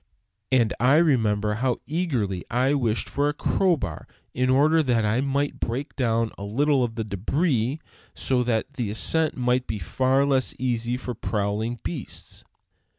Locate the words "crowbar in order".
3.35-4.81